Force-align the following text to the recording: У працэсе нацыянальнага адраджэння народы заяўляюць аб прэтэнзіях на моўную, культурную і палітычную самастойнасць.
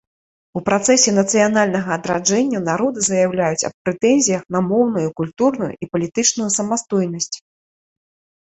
У 0.59 0.61
працэсе 0.67 1.11
нацыянальнага 1.17 1.89
адраджэння 1.97 2.61
народы 2.69 2.99
заяўляюць 3.09 3.67
аб 3.69 3.75
прэтэнзіях 3.89 4.41
на 4.57 4.63
моўную, 4.71 5.07
культурную 5.23 5.71
і 5.83 5.91
палітычную 5.93 6.49
самастойнасць. 6.57 7.35